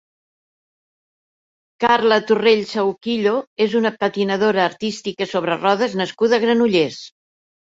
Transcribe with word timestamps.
Carla 1.83 2.17
Torrell 2.31 2.63
Sahuquillo 2.71 3.35
és 3.67 3.77
una 3.83 3.93
patinadora 4.05 4.67
artística 4.73 5.29
sobre 5.35 5.59
rodes 5.63 5.95
nascuda 6.03 6.41
a 6.41 6.45
Granollers. 6.47 6.99